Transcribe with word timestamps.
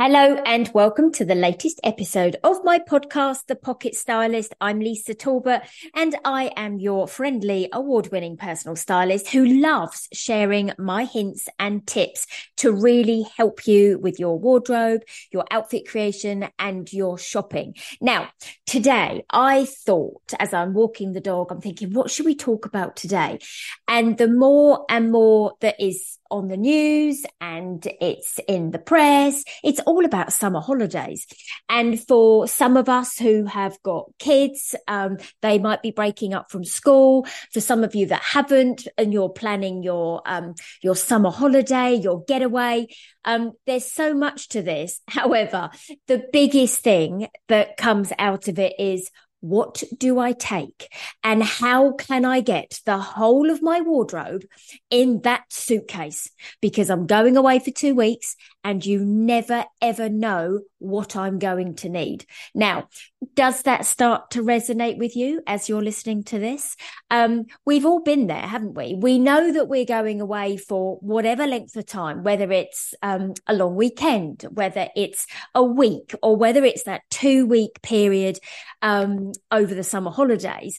Hello 0.00 0.36
and 0.46 0.70
welcome 0.72 1.12
to 1.12 1.24
the 1.26 1.34
latest 1.34 1.78
episode 1.84 2.36
of 2.42 2.64
my 2.64 2.78
podcast, 2.78 3.44
The 3.46 3.54
Pocket 3.54 3.94
Stylist. 3.94 4.54
I'm 4.58 4.80
Lisa 4.80 5.12
Talbot 5.12 5.60
and 5.94 6.16
I 6.24 6.50
am 6.56 6.78
your 6.78 7.06
friendly 7.06 7.68
award 7.74 8.10
winning 8.10 8.38
personal 8.38 8.74
stylist 8.74 9.28
who 9.28 9.44
loves 9.44 10.08
sharing 10.10 10.72
my 10.78 11.04
hints 11.04 11.46
and 11.58 11.86
tips 11.86 12.26
to 12.56 12.72
really 12.72 13.26
help 13.36 13.66
you 13.66 13.98
with 13.98 14.18
your 14.18 14.38
wardrobe, 14.38 15.02
your 15.30 15.44
outfit 15.50 15.86
creation 15.86 16.48
and 16.58 16.90
your 16.90 17.18
shopping. 17.18 17.74
Now, 18.00 18.30
today 18.66 19.24
I 19.28 19.66
thought 19.66 20.22
as 20.40 20.54
I'm 20.54 20.72
walking 20.72 21.12
the 21.12 21.20
dog, 21.20 21.52
I'm 21.52 21.60
thinking, 21.60 21.92
what 21.92 22.10
should 22.10 22.24
we 22.24 22.34
talk 22.34 22.64
about 22.64 22.96
today? 22.96 23.40
And 23.86 24.16
the 24.16 24.28
more 24.28 24.86
and 24.88 25.12
more 25.12 25.52
that 25.60 25.78
is 25.78 26.18
on 26.32 26.48
the 26.48 26.56
news 26.56 27.24
and 27.40 27.86
it's 28.00 28.40
in 28.48 28.70
the 28.70 28.78
press. 28.78 29.44
It's 29.62 29.80
all 29.80 30.04
about 30.04 30.32
summer 30.32 30.60
holidays. 30.60 31.26
And 31.68 32.00
for 32.00 32.48
some 32.48 32.76
of 32.76 32.88
us 32.88 33.18
who 33.18 33.44
have 33.44 33.80
got 33.82 34.06
kids, 34.18 34.74
um, 34.88 35.18
they 35.42 35.58
might 35.58 35.82
be 35.82 35.90
breaking 35.90 36.32
up 36.34 36.50
from 36.50 36.64
school. 36.64 37.26
For 37.52 37.60
some 37.60 37.84
of 37.84 37.94
you 37.94 38.06
that 38.06 38.22
haven't 38.22 38.88
and 38.96 39.12
you're 39.12 39.28
planning 39.28 39.82
your, 39.82 40.22
um, 40.24 40.54
your 40.82 40.96
summer 40.96 41.30
holiday, 41.30 41.94
your 41.94 42.24
getaway, 42.24 42.88
um, 43.24 43.52
there's 43.66 43.90
so 43.90 44.14
much 44.14 44.48
to 44.48 44.62
this. 44.62 45.00
However, 45.08 45.70
the 46.08 46.24
biggest 46.32 46.80
thing 46.80 47.28
that 47.48 47.76
comes 47.76 48.12
out 48.18 48.48
of 48.48 48.58
it 48.58 48.74
is 48.78 49.10
what 49.42 49.82
do 49.98 50.20
I 50.20 50.32
take? 50.32 50.88
And 51.22 51.42
how 51.42 51.92
can 51.92 52.24
I 52.24 52.40
get 52.40 52.80
the 52.86 52.98
whole 52.98 53.50
of 53.50 53.60
my 53.60 53.80
wardrobe 53.80 54.44
in 54.88 55.20
that 55.22 55.42
suitcase? 55.50 56.30
Because 56.60 56.88
I'm 56.88 57.06
going 57.06 57.36
away 57.36 57.58
for 57.58 57.72
two 57.72 57.94
weeks 57.94 58.36
and 58.64 58.84
you 58.84 59.04
never 59.04 59.64
ever 59.80 60.08
know 60.08 60.60
what 60.78 61.16
I'm 61.16 61.38
going 61.38 61.74
to 61.76 61.88
need. 61.88 62.26
Now, 62.54 62.88
does 63.34 63.62
that 63.62 63.86
start 63.86 64.30
to 64.32 64.42
resonate 64.42 64.98
with 64.98 65.16
you 65.16 65.42
as 65.46 65.68
you're 65.68 65.82
listening 65.82 66.24
to 66.24 66.38
this? 66.38 66.76
Um, 67.10 67.46
we've 67.64 67.86
all 67.86 68.02
been 68.02 68.26
there, 68.26 68.36
haven't 68.36 68.74
we? 68.74 68.94
We 68.94 69.18
know 69.18 69.52
that 69.52 69.68
we're 69.68 69.84
going 69.84 70.20
away 70.20 70.56
for 70.56 70.96
whatever 70.96 71.46
length 71.46 71.76
of 71.76 71.86
time, 71.86 72.22
whether 72.22 72.50
it's 72.52 72.94
um, 73.02 73.34
a 73.46 73.54
long 73.54 73.74
weekend, 73.74 74.46
whether 74.50 74.88
it's 74.94 75.26
a 75.54 75.62
week, 75.62 76.14
or 76.22 76.36
whether 76.36 76.64
it's 76.64 76.84
that 76.84 77.02
two 77.10 77.46
week 77.46 77.82
period 77.82 78.38
um, 78.80 79.32
over 79.50 79.74
the 79.74 79.84
summer 79.84 80.10
holidays. 80.10 80.78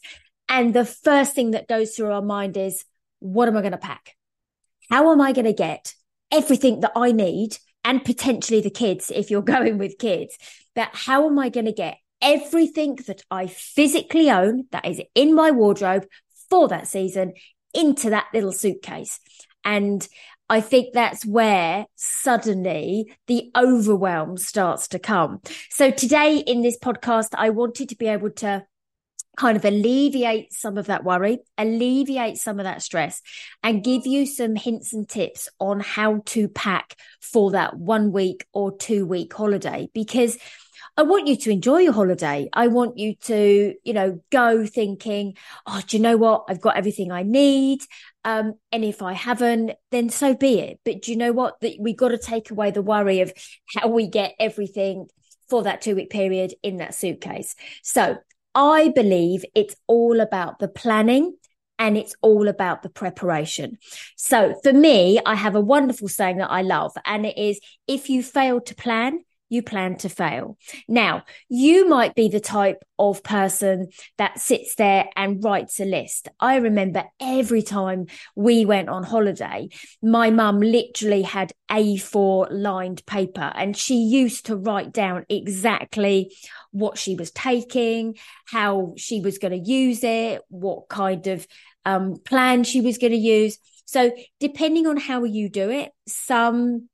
And 0.49 0.73
the 0.73 0.85
first 0.85 1.33
thing 1.33 1.51
that 1.51 1.67
goes 1.67 1.95
through 1.95 2.11
our 2.11 2.21
mind 2.21 2.57
is, 2.57 2.85
what 3.19 3.47
am 3.47 3.57
I 3.57 3.61
going 3.61 3.71
to 3.71 3.77
pack? 3.77 4.15
How 4.89 5.11
am 5.11 5.21
I 5.21 5.31
going 5.31 5.45
to 5.45 5.53
get 5.53 5.95
everything 6.31 6.81
that 6.81 6.91
I 6.95 7.11
need 7.11 7.57
and 7.83 8.03
potentially 8.03 8.61
the 8.61 8.69
kids 8.69 9.11
if 9.13 9.29
you're 9.29 9.41
going 9.55 9.77
with 9.77 9.97
kids. 9.97 10.37
But 10.75 10.89
how 10.93 11.27
am 11.27 11.39
I 11.39 11.49
going 11.49 11.65
to 11.65 11.73
get 11.73 11.97
everything 12.21 12.97
that 13.07 13.21
I 13.29 13.47
physically 13.47 14.29
own 14.29 14.65
that 14.71 14.85
is 14.85 15.01
in 15.15 15.35
my 15.35 15.51
wardrobe 15.51 16.05
for 16.49 16.67
that 16.69 16.87
season 16.87 17.33
into 17.73 18.09
that 18.11 18.27
little 18.33 18.51
suitcase? 18.51 19.19
And 19.65 20.07
I 20.49 20.61
think 20.61 20.93
that's 20.93 21.25
where 21.25 21.85
suddenly 21.95 23.15
the 23.27 23.49
overwhelm 23.55 24.37
starts 24.37 24.87
to 24.89 24.99
come. 24.99 25.41
So 25.69 25.89
today 25.89 26.37
in 26.37 26.61
this 26.61 26.77
podcast, 26.77 27.29
I 27.33 27.49
wanted 27.49 27.89
to 27.89 27.95
be 27.95 28.07
able 28.07 28.29
to 28.31 28.63
kind 29.37 29.57
of 29.57 29.65
alleviate 29.65 30.53
some 30.53 30.77
of 30.77 30.87
that 30.87 31.03
worry, 31.03 31.39
alleviate 31.57 32.37
some 32.37 32.59
of 32.59 32.65
that 32.65 32.81
stress, 32.81 33.21
and 33.63 33.83
give 33.83 34.05
you 34.05 34.25
some 34.25 34.55
hints 34.55 34.93
and 34.93 35.07
tips 35.07 35.49
on 35.59 35.79
how 35.79 36.21
to 36.25 36.47
pack 36.47 36.95
for 37.21 37.51
that 37.51 37.77
one 37.77 38.11
week 38.11 38.45
or 38.53 38.75
two 38.75 39.05
week 39.05 39.33
holiday. 39.33 39.89
Because 39.93 40.37
I 40.95 41.01
want 41.01 41.27
you 41.27 41.35
to 41.35 41.49
enjoy 41.49 41.79
your 41.79 41.93
holiday. 41.93 42.49
I 42.53 42.67
want 42.67 42.99
you 42.99 43.15
to, 43.23 43.73
you 43.83 43.93
know, 43.93 44.21
go 44.31 44.65
thinking, 44.67 45.35
oh, 45.65 45.81
do 45.87 45.97
you 45.97 46.03
know 46.03 46.17
what? 46.17 46.45
I've 46.47 46.61
got 46.61 46.77
everything 46.77 47.11
I 47.11 47.23
need. 47.23 47.81
Um, 48.23 48.53
and 48.71 48.85
if 48.85 49.01
I 49.01 49.13
haven't, 49.13 49.71
then 49.91 50.09
so 50.09 50.35
be 50.35 50.59
it. 50.59 50.79
But 50.85 51.01
do 51.01 51.11
you 51.11 51.17
know 51.17 51.31
what? 51.31 51.59
That 51.61 51.77
we 51.79 51.95
got 51.95 52.09
to 52.09 52.19
take 52.19 52.51
away 52.51 52.69
the 52.69 52.83
worry 52.83 53.21
of 53.21 53.33
how 53.75 53.87
we 53.87 54.05
get 54.07 54.35
everything 54.39 55.07
for 55.49 55.63
that 55.63 55.81
two 55.81 55.95
week 55.95 56.11
period 56.11 56.53
in 56.61 56.77
that 56.77 56.93
suitcase. 56.93 57.55
So 57.81 58.17
I 58.55 58.89
believe 58.89 59.45
it's 59.55 59.75
all 59.87 60.19
about 60.19 60.59
the 60.59 60.67
planning 60.67 61.35
and 61.79 61.97
it's 61.97 62.15
all 62.21 62.47
about 62.47 62.83
the 62.83 62.89
preparation. 62.89 63.77
So 64.15 64.55
for 64.63 64.73
me, 64.73 65.19
I 65.25 65.35
have 65.35 65.55
a 65.55 65.61
wonderful 65.61 66.07
saying 66.07 66.37
that 66.37 66.51
I 66.51 66.61
love, 66.61 66.93
and 67.05 67.25
it 67.25 67.37
is 67.37 67.59
if 67.87 68.09
you 68.09 68.23
fail 68.23 68.61
to 68.61 68.75
plan, 68.75 69.19
you 69.49 69.61
plan 69.61 69.95
to 69.97 70.09
fail. 70.09 70.57
Now, 70.87 71.23
you 71.47 71.87
might 71.87 72.15
be 72.15 72.27
the 72.27 72.39
type 72.39 72.83
of 72.97 73.21
person 73.21 73.89
that 74.17 74.39
sits 74.39 74.75
there 74.75 75.09
and 75.15 75.43
writes 75.43 75.79
a 75.79 75.85
list. 75.85 76.27
I 76.39 76.55
remember 76.55 77.03
every 77.19 77.61
time 77.61 78.07
we 78.35 78.65
went 78.65 78.89
on 78.89 79.03
holiday, 79.03 79.69
my 80.01 80.31
mum 80.31 80.59
literally 80.59 81.21
had 81.21 81.53
A4 81.69 82.47
lined 82.49 83.05
paper 83.05 83.51
and 83.53 83.77
she 83.77 83.95
used 83.95 84.47
to 84.47 84.55
write 84.55 84.91
down 84.91 85.25
exactly 85.29 86.33
what 86.73 86.97
she 86.97 87.15
was 87.15 87.31
taking, 87.31 88.17
how 88.45 88.93
she 88.97 89.21
was 89.21 89.37
going 89.37 89.53
to 89.63 89.71
use 89.71 90.03
it, 90.03 90.41
what 90.49 90.89
kind 90.89 91.25
of 91.27 91.47
um, 91.85 92.17
plan 92.25 92.63
she 92.63 92.81
was 92.81 92.97
going 92.97 93.13
to 93.13 93.17
use. 93.17 93.57
So 93.85 94.11
depending 94.39 94.87
on 94.87 94.97
how 94.97 95.23
you 95.23 95.49
do 95.49 95.69
it, 95.69 95.91
some 96.07 96.89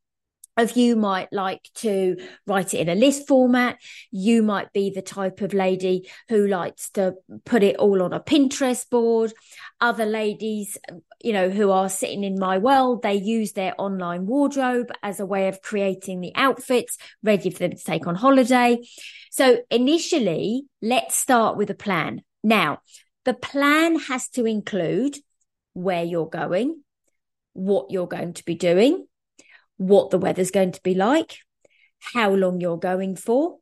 of 0.58 0.76
you 0.76 0.98
might 0.98 1.32
like 1.32 1.70
to 1.76 2.18
write 2.46 2.74
it 2.74 2.80
in 2.80 2.90
a 2.90 2.96
list 2.96 3.28
format. 3.28 3.78
You 4.12 4.44
might 4.44 4.74
be 4.74 4.90
the 4.90 5.02
type 5.02 5.40
of 5.40 5.54
lady 5.54 6.10
who 6.28 6.48
likes 6.48 6.90
to 6.92 7.14
put 7.46 7.64
it 7.64 7.78
all 7.78 8.04
on 8.04 8.12
a 8.12 8.20
Pinterest 8.20 8.90
board. 8.90 9.34
Other 9.80 10.06
ladies, 10.06 10.78
you 11.22 11.34
know, 11.34 11.50
who 11.50 11.72
are 11.72 11.90
sitting 11.90 12.24
in 12.24 12.40
my 12.40 12.58
world, 12.58 13.02
they 13.02 13.16
use 13.16 13.52
their 13.52 13.74
online 13.78 14.26
wardrobe 14.26 14.92
as 15.04 15.20
a 15.20 15.26
way 15.26 15.48
of 15.48 15.62
creating 15.62 16.22
the 16.22 16.32
outfits 16.36 16.98
ready 17.24 17.50
for 17.50 17.60
them 17.60 17.72
to 17.72 17.84
take 17.84 18.08
on 18.08 18.16
holiday. 18.16 18.80
So 19.32 19.60
initially, 19.70 20.64
let's 20.82 21.16
start 21.16 21.58
with 21.58 21.70
a 21.70 21.76
plan. 21.76 22.22
Now, 22.44 22.80
the 23.26 23.34
plan 23.34 24.00
has 24.00 24.30
to 24.30 24.46
include 24.46 25.18
where 25.74 26.04
you're 26.04 26.30
going, 26.30 26.82
what 27.54 27.92
you're 27.92 28.08
going 28.08 28.34
to 28.34 28.46
be 28.46 28.56
doing, 28.56 29.06
what 29.78 30.10
the 30.10 30.18
weather's 30.18 30.52
going 30.52 30.72
to 30.72 30.82
be 30.84 30.96
like, 30.96 31.38
how 32.00 32.32
long 32.32 32.62
you're 32.62 32.78
going 32.78 33.16
for. 33.16 33.58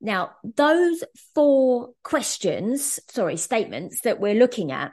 Now, 0.00 0.30
those 0.42 1.04
four 1.34 1.90
questions, 2.02 2.98
sorry, 3.08 3.36
statements 3.36 4.02
that 4.02 4.20
we're 4.20 4.34
looking 4.34 4.72
at, 4.72 4.92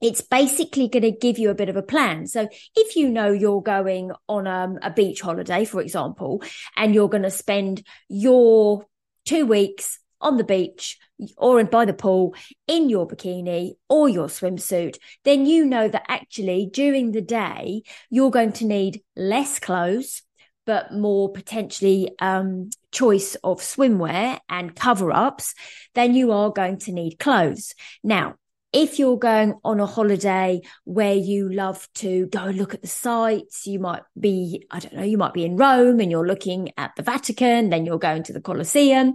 it's 0.00 0.20
basically 0.20 0.88
going 0.88 1.02
to 1.02 1.10
give 1.10 1.38
you 1.38 1.50
a 1.50 1.54
bit 1.54 1.68
of 1.68 1.76
a 1.76 1.82
plan. 1.82 2.26
So 2.26 2.48
if 2.74 2.96
you 2.96 3.10
know 3.10 3.30
you're 3.30 3.62
going 3.62 4.12
on 4.28 4.46
um, 4.46 4.78
a 4.82 4.90
beach 4.90 5.20
holiday, 5.20 5.64
for 5.64 5.80
example, 5.80 6.42
and 6.76 6.94
you're 6.94 7.08
going 7.08 7.24
to 7.24 7.30
spend 7.30 7.86
your 8.08 8.86
two 9.24 9.46
weeks 9.46 9.98
on 10.20 10.36
the 10.36 10.44
beach 10.44 10.98
or 11.36 11.62
by 11.64 11.84
the 11.84 11.92
pool 11.92 12.34
in 12.66 12.88
your 12.88 13.06
bikini 13.06 13.72
or 13.88 14.08
your 14.08 14.28
swimsuit, 14.28 14.96
then 15.24 15.46
you 15.46 15.64
know 15.64 15.88
that 15.88 16.04
actually 16.08 16.68
during 16.72 17.12
the 17.12 17.20
day, 17.20 17.82
you're 18.08 18.30
going 18.30 18.52
to 18.52 18.66
need 18.66 19.02
less 19.16 19.58
clothes, 19.58 20.22
but 20.66 20.92
more 20.92 21.32
potentially 21.32 22.10
um, 22.20 22.70
choice 22.92 23.34
of 23.44 23.60
swimwear 23.60 24.38
and 24.48 24.76
cover 24.76 25.12
ups 25.12 25.54
than 25.94 26.14
you 26.14 26.32
are 26.32 26.50
going 26.50 26.78
to 26.78 26.92
need 26.92 27.18
clothes. 27.18 27.74
Now, 28.02 28.36
if 28.72 28.98
you're 28.98 29.18
going 29.18 29.54
on 29.64 29.80
a 29.80 29.86
holiday 29.86 30.60
where 30.84 31.14
you 31.14 31.52
love 31.52 31.88
to 31.94 32.26
go 32.26 32.44
look 32.44 32.72
at 32.72 32.82
the 32.82 32.88
sites, 32.88 33.66
you 33.66 33.80
might 33.80 34.02
be, 34.18 34.66
I 34.70 34.78
don't 34.78 34.94
know, 34.94 35.02
you 35.02 35.18
might 35.18 35.34
be 35.34 35.44
in 35.44 35.56
Rome 35.56 35.98
and 35.98 36.10
you're 36.10 36.26
looking 36.26 36.70
at 36.76 36.94
the 36.96 37.02
Vatican, 37.02 37.70
then 37.70 37.84
you're 37.84 37.98
going 37.98 38.22
to 38.24 38.32
the 38.32 38.40
Colosseum. 38.40 39.14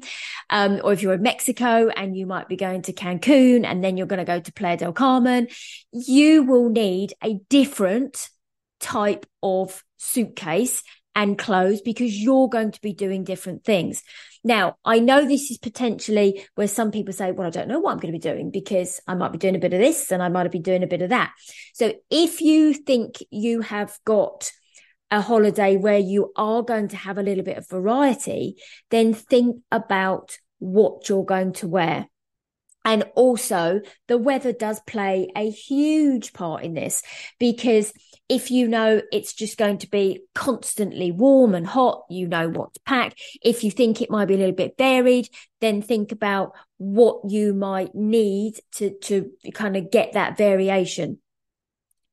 Um, 0.49 0.81
or 0.83 0.91
if 0.91 1.01
you're 1.01 1.13
in 1.13 1.21
Mexico 1.21 1.87
and 1.89 2.17
you 2.17 2.25
might 2.25 2.49
be 2.49 2.57
going 2.57 2.81
to 2.83 2.93
Cancun 2.93 3.65
and 3.65 3.83
then 3.83 3.95
you're 3.95 4.07
going 4.07 4.19
to 4.19 4.25
go 4.25 4.41
to 4.41 4.53
Playa 4.53 4.77
del 4.77 4.93
Carmen, 4.93 5.47
you 5.91 6.43
will 6.43 6.69
need 6.69 7.13
a 7.23 7.39
different 7.49 8.29
type 8.81 9.25
of 9.41 9.83
suitcase 9.97 10.83
and 11.15 11.37
clothes 11.37 11.81
because 11.81 12.21
you're 12.21 12.49
going 12.49 12.71
to 12.71 12.81
be 12.81 12.93
doing 12.93 13.23
different 13.23 13.63
things. 13.63 14.03
Now, 14.43 14.75
I 14.85 14.99
know 14.99 15.25
this 15.25 15.49
is 15.49 15.57
potentially 15.57 16.45
where 16.55 16.67
some 16.67 16.91
people 16.91 17.13
say, 17.13 17.31
well, 17.31 17.47
I 17.47 17.51
don't 17.51 17.67
know 17.67 17.79
what 17.79 17.93
I'm 17.93 17.99
going 17.99 18.13
to 18.13 18.19
be 18.19 18.31
doing 18.31 18.51
because 18.51 18.99
I 19.07 19.15
might 19.15 19.31
be 19.31 19.37
doing 19.37 19.55
a 19.55 19.59
bit 19.59 19.73
of 19.73 19.79
this 19.79 20.11
and 20.11 20.21
I 20.21 20.29
might 20.29 20.51
be 20.51 20.59
doing 20.59 20.83
a 20.83 20.87
bit 20.87 21.01
of 21.01 21.09
that. 21.09 21.31
So 21.73 21.93
if 22.11 22.41
you 22.41 22.73
think 22.73 23.23
you 23.31 23.61
have 23.61 23.97
got 24.05 24.51
a 25.09 25.21
holiday 25.21 25.77
where 25.77 25.97
you 25.97 26.33
are 26.35 26.61
going 26.61 26.89
to 26.89 26.97
have 26.97 27.17
a 27.17 27.23
little 27.23 27.43
bit 27.43 27.57
of 27.57 27.69
variety, 27.69 28.57
then 28.91 29.13
think 29.13 29.57
about 29.71 30.37
what 30.59 31.07
you're 31.07 31.25
going 31.25 31.53
to 31.53 31.67
wear. 31.67 32.07
And 32.85 33.03
also, 33.15 33.81
the 34.07 34.17
weather 34.17 34.53
does 34.53 34.79
play 34.81 35.29
a 35.35 35.49
huge 35.49 36.31
part 36.33 36.63
in 36.63 36.75
this 36.75 37.01
because 37.39 37.91
if 38.29 38.49
you 38.49 38.67
know 38.67 39.01
it's 39.11 39.33
just 39.33 39.57
going 39.57 39.79
to 39.79 39.89
be 39.89 40.23
constantly 40.33 41.11
warm 41.11 41.55
and 41.55 41.65
hot, 41.65 42.03
you 42.09 42.27
know 42.27 42.47
what 42.47 42.73
to 42.75 42.79
pack. 42.85 43.15
If 43.41 43.63
you 43.63 43.71
think 43.71 44.01
it 44.01 44.09
might 44.09 44.25
be 44.25 44.35
a 44.35 44.37
little 44.37 44.55
bit 44.55 44.77
varied, 44.77 45.29
then 45.61 45.81
think 45.81 46.11
about 46.11 46.53
what 46.77 47.29
you 47.29 47.53
might 47.53 47.93
need 47.95 48.59
to, 48.75 48.91
to 49.03 49.31
kind 49.53 49.75
of 49.75 49.91
get 49.91 50.13
that 50.13 50.37
variation. 50.37 51.19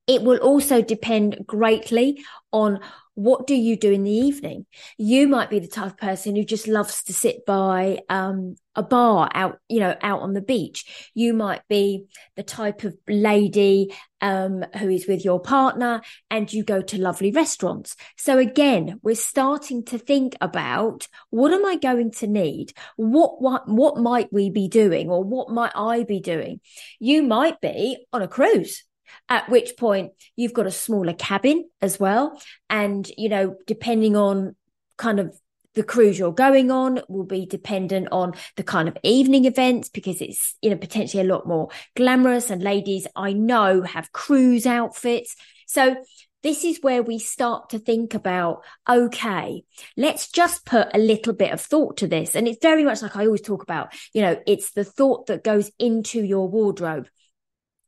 It 0.05 0.21
will 0.21 0.37
also 0.37 0.81
depend 0.81 1.45
greatly 1.45 2.23
on 2.51 2.79
what 3.15 3.45
do 3.45 3.55
you 3.55 3.75
do 3.75 3.91
in 3.91 4.03
the 4.03 4.11
evening? 4.11 4.65
You 4.97 5.27
might 5.27 5.49
be 5.49 5.59
the 5.59 5.67
type 5.67 5.91
of 5.91 5.97
person 5.97 6.35
who 6.35 6.43
just 6.43 6.67
loves 6.67 7.03
to 7.03 7.13
sit 7.13 7.45
by 7.45 7.99
um, 8.09 8.55
a 8.75 8.81
bar 8.81 9.29
out, 9.33 9.59
you 9.69 9.79
know, 9.79 9.95
out 10.01 10.21
on 10.21 10.33
the 10.33 10.41
beach. 10.41 11.11
You 11.13 11.33
might 11.33 11.61
be 11.67 12.05
the 12.35 12.43
type 12.43 12.83
of 12.83 12.95
lady 13.07 13.93
um, 14.21 14.65
who 14.79 14.89
is 14.89 15.07
with 15.07 15.23
your 15.23 15.39
partner 15.39 16.01
and 16.31 16.51
you 16.51 16.63
go 16.63 16.81
to 16.81 17.01
lovely 17.01 17.31
restaurants. 17.31 17.95
So 18.17 18.39
again, 18.39 18.99
we're 19.03 19.15
starting 19.15 19.85
to 19.85 19.97
think 19.97 20.35
about 20.41 21.07
what 21.29 21.53
am 21.53 21.65
I 21.65 21.75
going 21.75 22.11
to 22.13 22.27
need? 22.27 22.73
What, 22.95 23.41
what, 23.41 23.67
what 23.67 23.97
might 23.97 24.33
we 24.33 24.49
be 24.49 24.67
doing 24.67 25.09
or 25.09 25.23
what 25.23 25.49
might 25.49 25.73
I 25.75 26.03
be 26.03 26.19
doing? 26.19 26.61
You 26.99 27.21
might 27.21 27.61
be 27.61 28.05
on 28.11 28.21
a 28.21 28.27
cruise 28.27 28.83
at 29.29 29.49
which 29.49 29.77
point 29.77 30.11
you've 30.35 30.53
got 30.53 30.67
a 30.67 30.71
smaller 30.71 31.13
cabin 31.13 31.69
as 31.81 31.99
well. 31.99 32.41
And, 32.69 33.09
you 33.17 33.29
know, 33.29 33.55
depending 33.67 34.15
on 34.15 34.55
kind 34.97 35.19
of 35.19 35.37
the 35.75 35.83
cruise 35.83 36.19
you're 36.19 36.33
going 36.33 36.71
on 36.71 37.01
will 37.09 37.25
be 37.25 37.45
dependent 37.45 38.07
on 38.11 38.33
the 38.57 38.63
kind 38.63 38.87
of 38.87 38.97
evening 39.03 39.45
events 39.45 39.89
because 39.89 40.21
it's 40.21 40.55
you 40.61 40.69
know 40.69 40.77
potentially 40.77 41.21
a 41.21 41.27
lot 41.27 41.47
more 41.47 41.69
glamorous 41.95 42.49
and 42.49 42.61
ladies 42.61 43.07
i 43.15 43.33
know 43.33 43.81
have 43.81 44.11
cruise 44.11 44.65
outfits. 44.65 45.35
So 45.65 45.95
this 46.43 46.65
is 46.65 46.79
where 46.81 47.01
we 47.01 47.19
start 47.19 47.69
to 47.69 47.79
think 47.79 48.13
about 48.13 48.63
okay 48.87 49.63
let's 49.97 50.29
just 50.29 50.65
put 50.65 50.89
a 50.93 50.99
little 50.99 51.33
bit 51.33 51.51
of 51.51 51.61
thought 51.61 51.97
to 51.97 52.07
this. 52.07 52.35
And 52.35 52.47
it's 52.47 52.61
very 52.61 52.83
much 52.83 53.01
like 53.01 53.15
i 53.15 53.25
always 53.25 53.41
talk 53.41 53.63
about 53.63 53.93
you 54.13 54.21
know 54.21 54.39
it's 54.45 54.71
the 54.71 54.83
thought 54.83 55.27
that 55.27 55.43
goes 55.43 55.71
into 55.79 56.21
your 56.21 56.47
wardrobe 56.47 57.07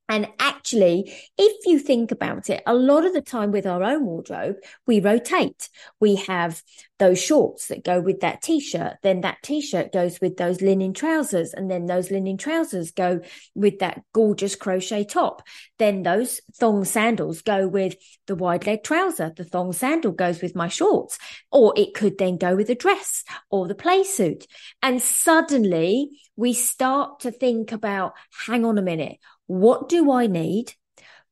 and 0.07 0.27
actually, 0.39 1.11
if 1.37 1.65
you 1.65 1.79
think 1.79 2.11
about 2.11 2.49
it, 2.49 2.61
a 2.67 2.75
lot 2.75 3.05
of 3.05 3.13
the 3.13 3.21
time 3.21 3.51
with 3.51 3.65
our 3.65 3.83
own 3.83 4.05
wardrobe, 4.05 4.57
we 4.85 4.99
rotate. 4.99 5.69
We 5.99 6.15
have 6.15 6.61
those 6.99 7.21
shorts 7.21 7.67
that 7.67 7.83
go 7.83 7.99
with 8.01 8.19
that 8.19 8.43
t-shirt. 8.43 8.97
Then 9.01 9.21
that 9.21 9.37
t-shirt 9.41 9.91
goes 9.91 10.21
with 10.21 10.37
those 10.37 10.61
linen 10.61 10.93
trousers. 10.93 11.53
And 11.53 11.71
then 11.71 11.87
those 11.87 12.11
linen 12.11 12.37
trousers 12.37 12.91
go 12.91 13.21
with 13.55 13.79
that 13.79 14.01
gorgeous 14.13 14.55
crochet 14.55 15.05
top. 15.05 15.41
Then 15.79 16.03
those 16.03 16.39
thong 16.53 16.85
sandals 16.85 17.41
go 17.41 17.67
with 17.67 17.95
the 18.27 18.35
wide 18.35 18.67
leg 18.67 18.83
trouser. 18.83 19.33
The 19.35 19.43
thong 19.43 19.73
sandal 19.73 20.11
goes 20.11 20.39
with 20.39 20.55
my 20.55 20.67
shorts, 20.67 21.17
or 21.51 21.73
it 21.75 21.95
could 21.95 22.19
then 22.19 22.37
go 22.37 22.55
with 22.55 22.69
a 22.69 22.75
dress 22.75 23.23
or 23.49 23.67
the 23.67 23.75
play 23.75 24.03
suit. 24.03 24.45
And 24.83 25.01
suddenly 25.01 26.11
we 26.35 26.53
start 26.53 27.21
to 27.21 27.31
think 27.31 27.71
about, 27.71 28.13
hang 28.45 28.65
on 28.65 28.77
a 28.77 28.83
minute 28.83 29.17
what 29.47 29.89
do 29.89 30.11
I 30.11 30.27
need? 30.27 30.73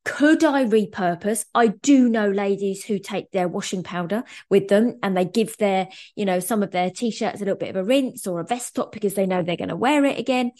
Could 0.06 0.44
I 0.44 0.65
repurpose? 0.65 1.45
I 1.56 1.68
do 1.68 2.10
know 2.10 2.30
ladies 2.30 2.83
who 2.83 3.00
take 3.00 3.31
their 3.31 3.48
washing 3.48 3.83
powder 3.83 4.24
with 4.50 4.68
them 4.68 5.00
and 5.01 5.15
they 5.15 5.24
give 5.24 5.56
their, 5.57 5.88
you 6.15 6.25
know, 6.25 6.42
some 6.42 6.62
of 6.62 6.71
their 6.71 6.89
t-shirts 6.89 7.38
a 7.38 7.45
little 7.45 7.56
bit 7.56 7.69
of 7.69 7.77
a 7.77 7.83
rinse 7.83 8.27
or 8.27 8.42
a 8.42 8.45
vest 8.45 8.75
top 8.75 8.92
because 8.92 9.13
they 9.13 9.25
know 9.25 9.42
they're 9.42 9.56
going 9.56 9.69
to 9.69 9.75
wear 9.77 10.04
it 10.04 10.19
again. 10.19 10.51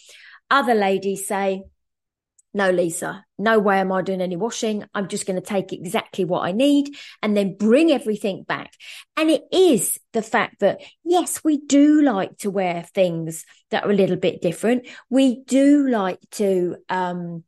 Other 0.50 0.76
ladies 0.76 1.28
say, 1.28 1.64
no, 2.54 2.70
Lisa, 2.70 3.26
no 3.40 3.58
way 3.58 3.80
am 3.80 3.92
I 3.92 4.04
doing 4.04 4.22
any 4.22 4.36
washing. 4.36 4.84
I'm 4.94 5.08
just 5.08 5.26
going 5.26 5.42
to 5.42 5.48
take 5.48 5.74
exactly 5.74 6.24
what 6.24 6.42
I 6.42 6.52
need 6.52 6.96
and 7.24 7.36
then 7.36 7.58
bring 7.58 7.92
everything 7.92 8.44
back. 8.44 8.74
And 9.18 9.32
it 9.32 9.44
is 9.52 10.00
the 10.14 10.22
fact 10.22 10.60
that, 10.60 10.80
yes, 11.04 11.44
we 11.44 11.58
do 11.58 12.04
like 12.04 12.38
to 12.40 12.52
wear 12.52 12.84
things 12.94 13.46
that 13.72 13.86
are 13.86 13.92
a 13.92 13.96
little 13.96 14.18
bit 14.18 14.42
different. 14.42 14.88
We 15.10 15.44
do 15.46 15.88
like 15.88 16.20
to, 16.34 16.78
um, 16.90 17.44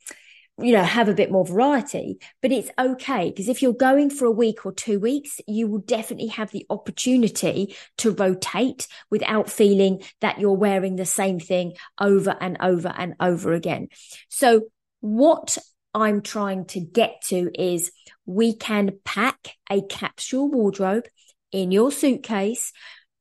you 0.57 0.71
know, 0.71 0.83
have 0.83 1.09
a 1.09 1.13
bit 1.13 1.31
more 1.31 1.45
variety, 1.45 2.17
but 2.41 2.51
it's 2.51 2.71
okay 2.79 3.29
because 3.29 3.49
if 3.49 3.61
you're 3.61 3.73
going 3.73 4.09
for 4.09 4.25
a 4.25 4.31
week 4.31 4.65
or 4.65 4.71
two 4.71 4.99
weeks, 4.99 5.39
you 5.47 5.67
will 5.67 5.79
definitely 5.79 6.27
have 6.27 6.49
the 6.51 6.65
opportunity 6.69 7.75
to 7.97 8.11
rotate 8.11 8.87
without 9.11 9.49
feeling 9.49 10.01
that 10.21 10.39
you're 10.39 10.53
wearing 10.53 10.95
the 10.95 11.05
same 11.05 11.39
thing 11.39 11.73
over 11.99 12.35
and 12.39 12.57
over 12.61 12.93
and 12.97 13.15
over 13.19 13.51
again. 13.51 13.89
So 14.29 14.61
what 15.05 15.59
I'm 15.93 16.21
trying 16.21 16.65
to 16.65 16.79
get 16.79 17.21
to 17.27 17.51
is 17.53 17.91
we 18.25 18.55
can 18.55 18.97
pack 19.05 19.51
a 19.69 19.83
capsule 19.83 20.49
wardrobe 20.49 21.05
in 21.51 21.71
your 21.71 21.91
suitcase 21.91 22.73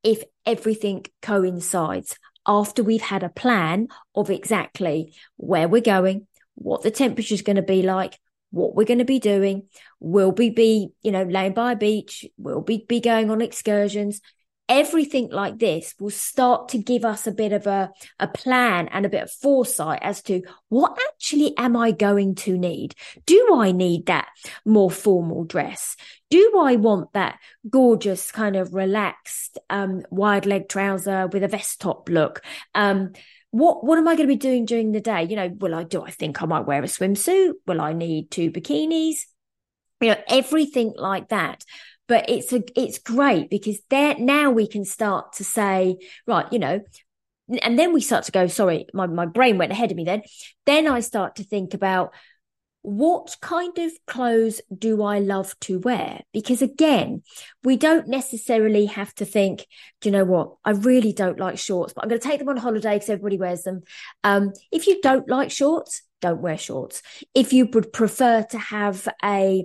if 0.02 0.24
everything 0.46 1.04
coincides 1.20 2.18
after 2.46 2.82
we've 2.82 3.02
had 3.02 3.22
a 3.22 3.28
plan 3.28 3.88
of 4.14 4.30
exactly 4.30 5.14
where 5.36 5.68
we're 5.68 5.82
going, 5.82 6.26
what 6.54 6.82
the 6.82 6.90
temperature 6.90 7.34
is 7.34 7.42
going 7.42 7.56
to 7.56 7.62
be 7.62 7.82
like, 7.82 8.18
what 8.50 8.74
we're 8.74 8.84
going 8.84 8.98
to 8.98 9.04
be 9.04 9.18
doing. 9.18 9.68
Will 10.00 10.32
we 10.32 10.48
be, 10.48 10.88
you 11.02 11.10
know, 11.10 11.24
laying 11.24 11.52
by 11.52 11.72
a 11.72 11.76
beach? 11.76 12.24
Will 12.38 12.62
we 12.62 12.86
be 12.86 13.00
going 13.00 13.30
on 13.30 13.42
excursions? 13.42 14.22
Everything 14.68 15.28
like 15.30 15.58
this 15.58 15.94
will 15.98 16.10
start 16.10 16.70
to 16.70 16.78
give 16.78 17.04
us 17.04 17.26
a 17.26 17.32
bit 17.32 17.52
of 17.52 17.66
a, 17.66 17.90
a 18.18 18.28
plan 18.28 18.88
and 18.88 19.04
a 19.04 19.08
bit 19.08 19.24
of 19.24 19.30
foresight 19.30 20.00
as 20.02 20.22
to 20.22 20.42
what 20.68 20.98
actually 21.10 21.56
am 21.58 21.76
I 21.76 21.90
going 21.90 22.34
to 22.36 22.56
need? 22.56 22.94
Do 23.26 23.56
I 23.56 23.72
need 23.72 24.06
that 24.06 24.28
more 24.64 24.90
formal 24.90 25.44
dress? 25.44 25.96
Do 26.30 26.58
I 26.58 26.76
want 26.76 27.12
that 27.12 27.38
gorgeous 27.68 28.32
kind 28.32 28.56
of 28.56 28.74
relaxed, 28.74 29.58
um, 29.68 30.02
wide 30.10 30.46
leg 30.46 30.68
trouser 30.68 31.26
with 31.26 31.44
a 31.44 31.48
vest 31.48 31.80
top 31.80 32.08
look? 32.08 32.40
Um, 32.74 33.12
what 33.50 33.84
what 33.84 33.98
am 33.98 34.08
I 34.08 34.16
going 34.16 34.28
to 34.28 34.34
be 34.34 34.38
doing 34.38 34.64
during 34.64 34.90
the 34.90 35.00
day? 35.00 35.24
You 35.24 35.36
know, 35.36 35.48
will 35.48 35.74
I 35.74 35.84
do 35.84 36.02
I 36.02 36.10
think 36.10 36.42
I 36.42 36.46
might 36.46 36.66
wear 36.66 36.82
a 36.82 36.86
swimsuit? 36.86 37.52
Will 37.66 37.80
I 37.80 37.92
need 37.92 38.30
two 38.30 38.50
bikinis? 38.50 39.18
You 40.00 40.10
know, 40.10 40.16
everything 40.28 40.92
like 40.96 41.28
that 41.28 41.64
but 42.08 42.28
it's 42.28 42.52
a 42.52 42.62
it's 42.76 42.98
great 42.98 43.50
because 43.50 43.78
there 43.90 44.16
now 44.18 44.50
we 44.50 44.66
can 44.66 44.84
start 44.84 45.32
to 45.34 45.44
say 45.44 45.96
right 46.26 46.52
you 46.52 46.58
know 46.58 46.80
and 47.62 47.78
then 47.78 47.92
we 47.92 48.00
start 48.00 48.24
to 48.24 48.32
go 48.32 48.46
sorry 48.46 48.86
my, 48.94 49.06
my 49.06 49.26
brain 49.26 49.58
went 49.58 49.72
ahead 49.72 49.90
of 49.90 49.96
me 49.96 50.04
then 50.04 50.22
then 50.66 50.86
i 50.86 51.00
start 51.00 51.36
to 51.36 51.44
think 51.44 51.74
about 51.74 52.12
what 52.84 53.34
kind 53.40 53.78
of 53.78 53.92
clothes 54.06 54.60
do 54.76 55.02
I 55.02 55.18
love 55.18 55.58
to 55.60 55.78
wear? 55.78 56.20
Because 56.34 56.60
again, 56.60 57.22
we 57.62 57.78
don't 57.78 58.08
necessarily 58.08 58.84
have 58.84 59.14
to 59.14 59.24
think, 59.24 59.64
do 60.02 60.10
you 60.10 60.12
know 60.12 60.26
what? 60.26 60.56
I 60.66 60.72
really 60.72 61.14
don't 61.14 61.40
like 61.40 61.56
shorts, 61.56 61.94
but 61.94 62.04
I'm 62.04 62.10
going 62.10 62.20
to 62.20 62.28
take 62.28 62.40
them 62.40 62.50
on 62.50 62.58
holiday 62.58 62.96
because 62.96 63.08
everybody 63.08 63.38
wears 63.38 63.62
them. 63.62 63.84
Um, 64.22 64.52
if 64.70 64.86
you 64.86 65.00
don't 65.00 65.26
like 65.30 65.50
shorts, 65.50 66.02
don't 66.20 66.42
wear 66.42 66.58
shorts. 66.58 67.00
If 67.34 67.54
you 67.54 67.64
would 67.72 67.90
prefer 67.90 68.42
to 68.50 68.58
have 68.58 69.08
a 69.24 69.64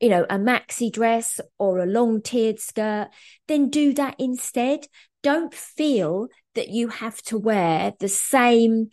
you 0.00 0.08
know, 0.08 0.24
a 0.28 0.36
maxi 0.36 0.92
dress 0.92 1.40
or 1.58 1.78
a 1.78 1.86
long 1.86 2.22
tiered 2.22 2.60
skirt, 2.60 3.08
then 3.46 3.70
do 3.70 3.92
that 3.94 4.16
instead. 4.18 4.86
Don't 5.22 5.52
feel 5.52 6.28
that 6.54 6.68
you 6.68 6.88
have 6.88 7.20
to 7.22 7.38
wear 7.38 7.94
the 7.98 8.08
same 8.08 8.90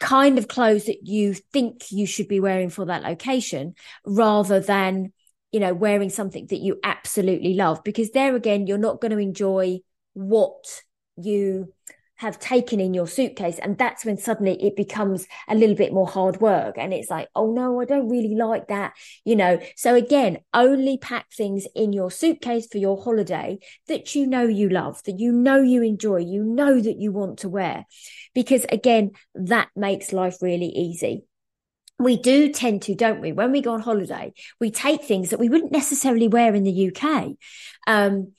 kind 0.00 0.38
of 0.38 0.48
clothes 0.48 0.86
that 0.86 1.06
you 1.06 1.34
think 1.34 1.90
you 1.90 2.06
should 2.06 2.28
be 2.28 2.40
wearing 2.40 2.70
for 2.70 2.84
that 2.86 3.02
location 3.02 3.74
rather 4.04 4.60
than, 4.60 5.12
you 5.52 5.60
know, 5.60 5.72
wearing 5.72 6.10
something 6.10 6.46
that 6.50 6.60
you 6.60 6.78
absolutely 6.82 7.54
love. 7.54 7.82
Because 7.84 8.10
there 8.10 8.34
again, 8.34 8.66
you're 8.66 8.78
not 8.78 9.00
going 9.00 9.12
to 9.12 9.18
enjoy 9.18 9.78
what 10.14 10.82
you 11.16 11.73
have 12.24 12.38
taken 12.38 12.80
in 12.80 12.94
your 12.94 13.06
suitcase. 13.06 13.58
And 13.58 13.76
that's 13.76 14.04
when 14.04 14.16
suddenly 14.16 14.60
it 14.64 14.76
becomes 14.76 15.26
a 15.46 15.54
little 15.54 15.76
bit 15.76 15.92
more 15.92 16.06
hard 16.06 16.40
work. 16.40 16.76
And 16.78 16.92
it's 16.92 17.10
like, 17.10 17.28
oh 17.36 17.52
no, 17.52 17.80
I 17.80 17.84
don't 17.84 18.08
really 18.08 18.34
like 18.34 18.68
that, 18.68 18.94
you 19.24 19.36
know. 19.36 19.60
So 19.76 19.94
again, 19.94 20.38
only 20.52 20.96
pack 20.96 21.30
things 21.30 21.66
in 21.74 21.92
your 21.92 22.10
suitcase 22.10 22.66
for 22.66 22.78
your 22.78 23.02
holiday 23.02 23.58
that 23.88 24.14
you 24.14 24.26
know 24.26 24.44
you 24.44 24.70
love, 24.70 25.02
that 25.04 25.18
you 25.18 25.32
know 25.32 25.60
you 25.60 25.82
enjoy, 25.82 26.18
you 26.18 26.42
know 26.42 26.80
that 26.80 26.96
you 26.96 27.12
want 27.12 27.40
to 27.40 27.48
wear. 27.48 27.84
Because 28.34 28.64
again, 28.70 29.12
that 29.34 29.68
makes 29.76 30.12
life 30.12 30.38
really 30.40 30.68
easy 30.68 31.24
we 31.96 32.16
do 32.16 32.50
tend 32.50 32.82
to, 32.82 32.94
don't 32.94 33.20
we? 33.20 33.30
When 33.30 33.52
we 33.52 33.60
go 33.60 33.72
on 33.72 33.80
holiday, 33.80 34.32
we 34.60 34.72
take 34.72 35.04
things 35.04 35.30
that 35.30 35.38
we 35.38 35.48
wouldn't 35.48 35.70
necessarily 35.70 36.26
wear 36.26 36.52
in 36.52 36.64
the 36.64 36.90
UK. 36.90 37.36
Um, 37.86 38.32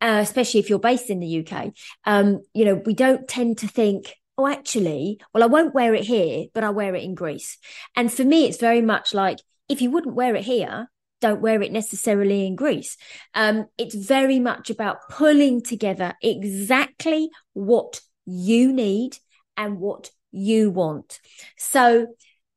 uh, 0.00 0.18
especially 0.22 0.60
if 0.60 0.70
you're 0.70 0.78
based 0.78 1.10
in 1.10 1.20
the 1.20 1.46
UK, 1.46 1.72
um, 2.04 2.40
you 2.54 2.64
know, 2.64 2.82
we 2.84 2.94
don't 2.94 3.28
tend 3.28 3.58
to 3.58 3.68
think, 3.68 4.14
oh, 4.38 4.46
actually, 4.46 5.20
well, 5.34 5.42
I 5.42 5.46
won't 5.46 5.74
wear 5.74 5.94
it 5.94 6.04
here, 6.04 6.46
but 6.54 6.64
I'll 6.64 6.74
wear 6.74 6.94
it 6.94 7.04
in 7.04 7.14
Greece. 7.14 7.58
And 7.94 8.12
for 8.12 8.24
me, 8.24 8.46
it's 8.46 8.58
very 8.58 8.82
much 8.82 9.12
like 9.12 9.38
if 9.68 9.82
you 9.82 9.90
wouldn't 9.90 10.14
wear 10.14 10.34
it 10.34 10.44
here, 10.44 10.88
don't 11.20 11.42
wear 11.42 11.62
it 11.62 11.72
necessarily 11.72 12.46
in 12.46 12.56
Greece. 12.56 12.96
Um, 13.34 13.66
it's 13.78 13.94
very 13.94 14.38
much 14.38 14.70
about 14.70 15.08
pulling 15.10 15.62
together 15.62 16.14
exactly 16.22 17.30
what 17.52 18.00
you 18.24 18.72
need 18.72 19.18
and 19.56 19.78
what 19.78 20.10
you 20.32 20.70
want. 20.70 21.20
So, 21.56 22.08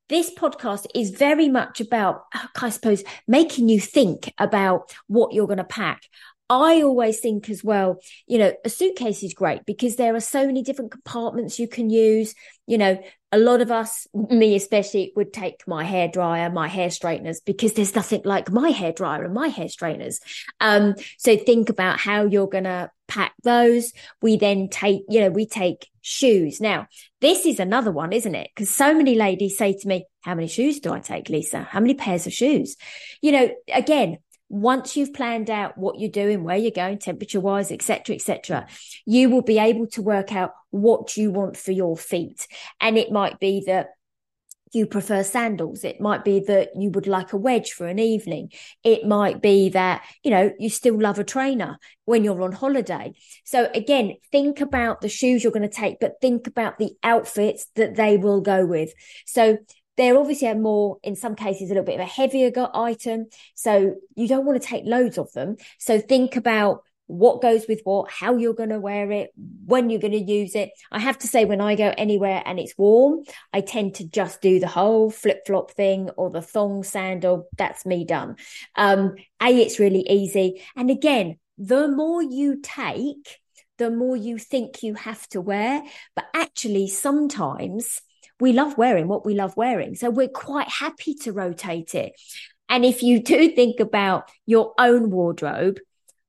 this 0.09 0.31
podcast 0.33 0.85
is 0.93 1.11
very 1.11 1.47
much 1.47 1.79
about, 1.81 2.23
I 2.61 2.69
suppose, 2.69 3.03
making 3.27 3.69
you 3.69 3.79
think 3.79 4.31
about 4.37 4.93
what 5.07 5.33
you're 5.33 5.47
going 5.47 5.57
to 5.57 5.63
pack. 5.63 6.03
I 6.49 6.81
always 6.81 7.19
think 7.19 7.49
as 7.49 7.63
well, 7.63 7.99
you 8.27 8.37
know, 8.37 8.53
a 8.63 8.69
suitcase 8.69 9.23
is 9.23 9.33
great 9.33 9.65
because 9.65 9.95
there 9.95 10.15
are 10.15 10.19
so 10.19 10.45
many 10.45 10.61
different 10.61 10.91
compartments 10.91 11.57
you 11.57 11.67
can 11.67 11.89
use. 11.89 12.35
You 12.67 12.77
know, 12.77 13.03
a 13.31 13.37
lot 13.37 13.61
of 13.61 13.71
us, 13.71 14.07
me 14.13 14.55
especially, 14.55 15.13
would 15.15 15.33
take 15.33 15.67
my 15.67 15.83
hair 15.83 16.07
dryer, 16.07 16.49
my 16.49 16.67
hair 16.67 16.89
straighteners, 16.89 17.41
because 17.41 17.73
there's 17.73 17.95
nothing 17.95 18.21
like 18.25 18.51
my 18.51 18.69
hair 18.69 18.91
dryer 18.91 19.23
and 19.23 19.33
my 19.33 19.47
hair 19.47 19.67
straighteners. 19.67 20.19
Um, 20.59 20.95
so 21.17 21.35
think 21.37 21.69
about 21.69 21.99
how 21.99 22.25
you're 22.25 22.47
going 22.47 22.65
to 22.65 22.91
pack 23.07 23.33
those. 23.43 23.91
We 24.21 24.37
then 24.37 24.69
take, 24.69 25.03
you 25.09 25.21
know, 25.21 25.29
we 25.29 25.45
take 25.45 25.89
shoes. 26.01 26.61
Now, 26.61 26.87
this 27.21 27.45
is 27.45 27.59
another 27.59 27.91
one, 27.91 28.13
isn't 28.13 28.35
it? 28.35 28.49
Because 28.53 28.69
so 28.69 28.93
many 28.93 29.15
ladies 29.15 29.57
say 29.57 29.73
to 29.73 29.87
me, 29.87 30.05
how 30.21 30.35
many 30.35 30.47
shoes 30.47 30.79
do 30.79 30.93
I 30.93 30.99
take, 30.99 31.29
Lisa? 31.29 31.63
How 31.63 31.79
many 31.79 31.95
pairs 31.95 32.27
of 32.27 32.33
shoes? 32.33 32.75
You 33.21 33.31
know, 33.31 33.49
again, 33.73 34.17
once 34.53 34.95
you've 34.95 35.15
planned 35.15 35.49
out 35.49 35.75
what 35.79 35.99
you're 35.99 36.11
doing, 36.11 36.43
where 36.43 36.55
you're 36.55 36.69
going, 36.69 36.99
temperature 36.99 37.39
wise, 37.39 37.71
etc., 37.71 38.15
etc., 38.15 38.67
you 39.03 39.27
will 39.27 39.41
be 39.41 39.57
able 39.57 39.87
to 39.87 39.99
work 39.99 40.31
out 40.31 40.51
what 40.69 41.17
you 41.17 41.31
want 41.31 41.57
for 41.57 41.71
your 41.71 41.97
feet. 41.97 42.47
And 42.79 42.95
it 42.95 43.11
might 43.11 43.39
be 43.39 43.63
that 43.65 43.87
you 44.71 44.85
prefer 44.85 45.23
sandals. 45.23 45.83
It 45.83 45.99
might 45.99 46.23
be 46.23 46.39
that 46.41 46.69
you 46.75 46.91
would 46.91 47.07
like 47.07 47.33
a 47.33 47.37
wedge 47.37 47.71
for 47.71 47.87
an 47.87 47.97
evening. 47.97 48.51
It 48.83 49.07
might 49.07 49.41
be 49.41 49.69
that, 49.69 50.03
you 50.21 50.29
know, 50.29 50.51
you 50.59 50.69
still 50.69 50.99
love 50.99 51.17
a 51.17 51.23
trainer 51.23 51.79
when 52.05 52.23
you're 52.23 52.43
on 52.43 52.51
holiday. 52.51 53.13
So 53.43 53.71
again, 53.73 54.17
think 54.31 54.61
about 54.61 55.01
the 55.01 55.09
shoes 55.09 55.43
you're 55.43 55.51
going 55.51 55.67
to 55.67 55.75
take, 55.75 55.99
but 55.99 56.21
think 56.21 56.45
about 56.45 56.77
the 56.77 56.91
outfits 57.01 57.65
that 57.75 57.95
they 57.95 58.17
will 58.17 58.41
go 58.41 58.67
with. 58.67 58.93
So 59.25 59.57
they're 59.97 60.17
obviously 60.17 60.47
a 60.47 60.55
more, 60.55 60.97
in 61.03 61.15
some 61.15 61.35
cases, 61.35 61.69
a 61.69 61.73
little 61.73 61.83
bit 61.83 61.95
of 61.95 62.01
a 62.01 62.05
heavier 62.05 62.51
item. 62.73 63.27
So 63.55 63.95
you 64.15 64.27
don't 64.27 64.45
want 64.45 64.61
to 64.61 64.67
take 64.67 64.85
loads 64.85 65.17
of 65.17 65.31
them. 65.33 65.57
So 65.77 65.99
think 65.99 66.35
about 66.35 66.83
what 67.07 67.41
goes 67.41 67.65
with 67.67 67.81
what, 67.83 68.09
how 68.09 68.37
you're 68.37 68.53
going 68.53 68.69
to 68.69 68.79
wear 68.79 69.11
it, 69.11 69.31
when 69.65 69.89
you're 69.89 69.99
going 69.99 70.13
to 70.13 70.17
use 70.17 70.55
it. 70.55 70.71
I 70.91 70.99
have 70.99 71.17
to 71.19 71.27
say, 71.27 71.45
when 71.45 71.61
I 71.61 71.75
go 71.75 71.93
anywhere 71.97 72.41
and 72.45 72.59
it's 72.59 72.77
warm, 72.77 73.23
I 73.51 73.61
tend 73.61 73.95
to 73.95 74.07
just 74.07 74.41
do 74.41 74.59
the 74.59 74.67
whole 74.67 75.11
flip 75.11 75.45
flop 75.45 75.71
thing 75.71 76.09
or 76.11 76.29
the 76.29 76.41
thong 76.41 76.83
sandal. 76.83 77.47
That's 77.57 77.85
me 77.85 78.05
done. 78.05 78.37
Um, 78.75 79.15
a, 79.41 79.61
it's 79.61 79.79
really 79.79 80.05
easy. 80.09 80.63
And 80.75 80.89
again, 80.89 81.37
the 81.57 81.87
more 81.87 82.23
you 82.23 82.61
take, 82.63 83.39
the 83.77 83.91
more 83.91 84.15
you 84.15 84.37
think 84.37 84.81
you 84.81 84.93
have 84.95 85.27
to 85.29 85.41
wear. 85.41 85.83
But 86.15 86.25
actually, 86.33 86.87
sometimes 86.87 87.99
we 88.43 88.51
love 88.51 88.77
wearing 88.77 89.07
what 89.07 89.25
we 89.25 89.33
love 89.33 89.55
wearing. 89.55 89.95
So 89.95 90.09
we're 90.09 90.27
quite 90.27 90.67
happy 90.67 91.13
to 91.21 91.31
rotate 91.31 91.95
it. 91.95 92.11
And 92.67 92.83
if 92.83 93.01
you 93.01 93.23
do 93.23 93.49
think 93.55 93.79
about 93.79 94.29
your 94.45 94.73
own 94.77 95.09
wardrobe, 95.11 95.79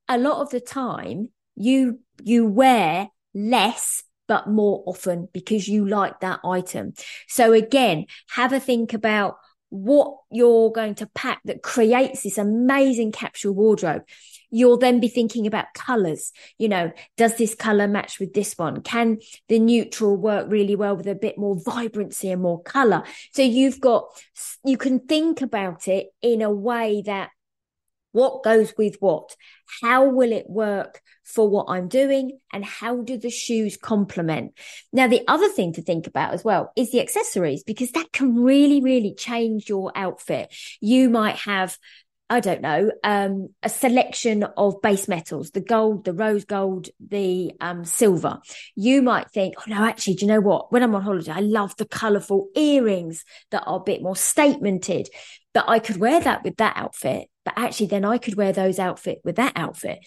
a 0.08 0.16
lot 0.16 0.40
of 0.40 0.50
the 0.50 0.60
time 0.60 1.30
you 1.56 1.98
you 2.22 2.46
wear 2.46 3.08
less 3.34 4.04
but 4.28 4.48
more 4.48 4.84
often 4.86 5.28
because 5.32 5.66
you 5.66 5.88
like 5.88 6.20
that 6.20 6.38
item. 6.44 6.92
So 7.26 7.52
again, 7.52 8.06
have 8.30 8.52
a 8.52 8.60
think 8.60 8.94
about 8.94 9.36
what 9.70 10.16
you're 10.30 10.70
going 10.70 10.94
to 10.94 11.10
pack 11.16 11.40
that 11.46 11.64
creates 11.64 12.22
this 12.22 12.38
amazing 12.38 13.10
capsule 13.10 13.54
wardrobe 13.54 14.02
you'll 14.54 14.78
then 14.78 15.00
be 15.00 15.08
thinking 15.08 15.48
about 15.48 15.74
colors. 15.74 16.32
You 16.58 16.68
know, 16.68 16.92
does 17.16 17.36
this 17.36 17.56
color 17.56 17.88
match 17.88 18.20
with 18.20 18.34
this 18.34 18.56
one? 18.56 18.82
Can 18.82 19.18
the 19.48 19.58
neutral 19.58 20.16
work 20.16 20.46
really 20.48 20.76
well 20.76 20.96
with 20.96 21.08
a 21.08 21.14
bit 21.16 21.36
more 21.36 21.60
vibrancy 21.60 22.30
and 22.30 22.40
more 22.40 22.62
color? 22.62 23.02
So 23.32 23.42
you've 23.42 23.80
got, 23.80 24.04
you 24.64 24.76
can 24.76 25.00
think 25.00 25.42
about 25.42 25.88
it 25.88 26.06
in 26.22 26.40
a 26.40 26.52
way 26.52 27.02
that 27.04 27.30
what 28.12 28.44
goes 28.44 28.72
with 28.78 28.96
what? 29.00 29.34
How 29.82 30.08
will 30.08 30.30
it 30.30 30.48
work 30.48 31.02
for 31.24 31.50
what 31.50 31.66
I'm 31.68 31.88
doing? 31.88 32.38
And 32.52 32.64
how 32.64 33.02
do 33.02 33.18
the 33.18 33.30
shoes 33.30 33.76
complement? 33.76 34.52
Now, 34.92 35.08
the 35.08 35.22
other 35.26 35.48
thing 35.48 35.72
to 35.72 35.82
think 35.82 36.06
about 36.06 36.32
as 36.32 36.44
well 36.44 36.70
is 36.76 36.92
the 36.92 37.00
accessories, 37.00 37.64
because 37.64 37.90
that 37.90 38.12
can 38.12 38.36
really, 38.36 38.80
really 38.80 39.14
change 39.14 39.68
your 39.68 39.90
outfit. 39.96 40.54
You 40.80 41.10
might 41.10 41.38
have 41.38 41.76
I 42.30 42.40
don't 42.40 42.62
know, 42.62 42.90
um, 43.02 43.50
a 43.62 43.68
selection 43.68 44.44
of 44.56 44.80
base 44.80 45.08
metals, 45.08 45.50
the 45.50 45.60
gold, 45.60 46.04
the 46.04 46.14
rose 46.14 46.46
gold, 46.46 46.88
the 46.98 47.52
um, 47.60 47.84
silver. 47.84 48.40
You 48.74 49.02
might 49.02 49.30
think, 49.30 49.54
oh 49.58 49.64
no, 49.66 49.84
actually, 49.84 50.14
do 50.14 50.24
you 50.24 50.32
know 50.32 50.40
what? 50.40 50.72
When 50.72 50.82
I'm 50.82 50.94
on 50.94 51.02
holiday, 51.02 51.32
I 51.32 51.40
love 51.40 51.76
the 51.76 51.84
colourful 51.84 52.48
earrings 52.56 53.24
that 53.50 53.64
are 53.66 53.76
a 53.76 53.82
bit 53.82 54.02
more 54.02 54.14
statemented 54.14 55.06
that 55.52 55.68
I 55.68 55.78
could 55.78 55.98
wear 55.98 56.18
that 56.20 56.42
with 56.44 56.56
that 56.56 56.76
outfit, 56.76 57.28
but 57.44 57.54
actually 57.56 57.86
then 57.86 58.04
I 58.04 58.18
could 58.18 58.36
wear 58.36 58.52
those 58.52 58.78
outfit 58.78 59.20
with 59.24 59.36
that 59.36 59.52
outfit, 59.56 59.98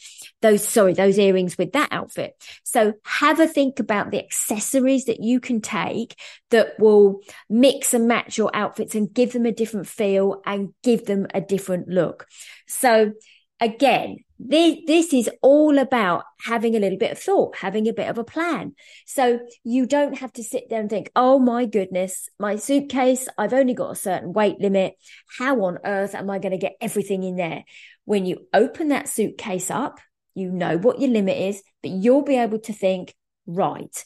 those, 0.42 0.68
sorry, 0.68 0.94
those 0.94 1.18
earrings 1.20 1.58
with 1.58 1.74
that 1.74 1.90
outfit. 1.92 2.34
So 2.64 2.94
have 3.04 3.40
a 3.40 3.48
think 3.48 3.80
about 3.80 4.12
the 4.12 4.24
accessories 4.24 5.06
that 5.06 5.22
you 5.22 5.40
can 5.40 5.62
take 5.62 6.16
that 6.50 6.80
will 6.80 7.22
mix 7.50 7.94
and 7.94 8.08
match 8.08 8.38
your 8.38 8.52
outfits 8.56 8.96
and 8.96 9.14
give 9.14 9.34
them 9.34 9.46
a 9.46 9.52
different 9.52 9.88
feel 9.88 10.42
and 10.46 10.74
give 10.84 11.06
them 11.06 11.28
a 11.34 11.42
different 11.42 11.88
look. 11.88 12.28
So 12.68 13.14
again, 13.60 14.18
this, 14.40 14.78
this 14.86 15.14
is 15.14 15.30
all 15.42 15.78
about 15.80 16.24
having 16.40 16.76
a 16.76 16.80
little 16.80 16.98
bit 16.98 17.12
of 17.12 17.20
thought, 17.20 17.56
having 17.56 17.88
a 17.88 17.94
bit 17.94 18.10
of 18.10 18.18
a 18.18 18.24
plan. 18.24 18.76
So 19.06 19.40
you 19.64 19.86
don't 19.86 20.18
have 20.18 20.32
to 20.34 20.44
sit 20.44 20.70
there 20.70 20.80
and 20.80 20.90
think, 20.90 21.12
oh 21.16 21.40
my 21.40 21.66
goodness, 21.66 22.30
my 22.40 22.56
suitcase, 22.58 23.28
I've 23.38 23.54
only 23.54 23.74
got 23.74 23.92
a 23.92 23.96
certain 23.96 24.34
weight 24.34 24.60
limit. 24.60 24.96
How 25.38 25.64
on 25.66 25.80
earth 25.84 26.14
am 26.14 26.30
I 26.30 26.40
going 26.40 26.52
to 26.52 26.58
get 26.58 26.78
everything 26.80 27.24
in 27.24 27.36
there? 27.36 27.64
When 28.06 28.26
you 28.26 28.48
open 28.54 28.90
that 28.90 29.10
suitcase 29.10 29.72
up, 29.72 30.00
you 30.36 30.52
know 30.52 30.78
what 30.78 31.02
your 31.02 31.10
limit 31.10 31.38
is, 31.38 31.64
but 31.82 31.92
you'll 31.92 32.24
be 32.24 32.38
able 32.38 32.60
to 32.60 32.74
think, 32.74 33.16
right, 33.48 34.06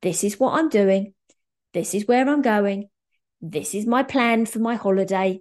this 0.00 0.22
is 0.22 0.38
what 0.38 0.54
I'm 0.54 0.68
doing. 0.68 1.14
This 1.72 1.94
is 1.94 2.06
where 2.06 2.28
I'm 2.28 2.42
going. 2.42 2.88
This 3.40 3.74
is 3.74 3.86
my 3.86 4.04
plan 4.04 4.46
for 4.46 4.60
my 4.60 4.76
holiday 4.76 5.40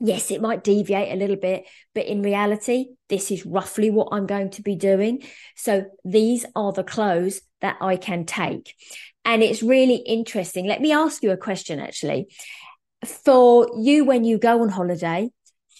yes, 0.00 0.30
it 0.30 0.40
might 0.40 0.64
deviate 0.64 1.12
a 1.12 1.16
little 1.16 1.36
bit, 1.36 1.66
but 1.94 2.06
in 2.06 2.22
reality, 2.22 2.86
this 3.08 3.30
is 3.30 3.44
roughly 3.44 3.90
what 3.90 4.08
I'm 4.12 4.26
going 4.26 4.50
to 4.50 4.62
be 4.62 4.74
doing. 4.74 5.22
So 5.56 5.84
these 6.04 6.46
are 6.56 6.72
the 6.72 6.84
clothes 6.84 7.42
that 7.60 7.76
I 7.80 7.96
can 7.96 8.24
take. 8.24 8.74
And 9.24 9.42
it's 9.42 9.62
really 9.62 9.96
interesting. 9.96 10.66
Let 10.66 10.80
me 10.80 10.92
ask 10.92 11.22
you 11.22 11.30
a 11.30 11.36
question 11.36 11.78
actually. 11.78 12.34
For 13.04 13.68
you, 13.78 14.04
when 14.04 14.24
you 14.24 14.38
go 14.38 14.62
on 14.62 14.70
holiday, 14.70 15.30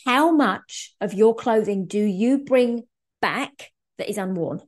how 0.06 0.30
much 0.32 0.94
of 1.00 1.14
your 1.14 1.34
clothing 1.34 1.86
do 1.86 2.02
you 2.02 2.38
bring 2.38 2.84
back 3.20 3.70
that 3.98 4.08
is 4.08 4.18
unworn? 4.18 4.60